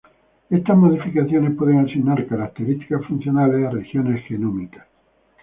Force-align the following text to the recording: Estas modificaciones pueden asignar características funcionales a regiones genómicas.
Estas 0.49 0.75
modificaciones 0.75 1.55
pueden 1.55 1.77
asignar 1.85 2.25
características 2.25 3.05
funcionales 3.05 3.63
a 3.67 3.69
regiones 3.69 4.25
genómicas. 4.25 4.87